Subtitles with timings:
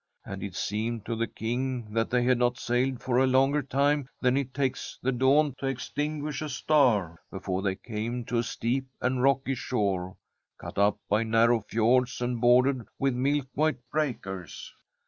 [0.25, 4.09] And it seemed to the King that they had not sailed for a longer time
[4.19, 8.87] than it takes the dawn to extinguish a star before they came to a steep
[8.99, 10.17] and rocky shore,
[10.57, 14.73] cut up by narrow fjords and bordered with milk white breakers.